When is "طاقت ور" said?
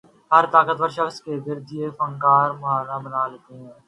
0.53-0.91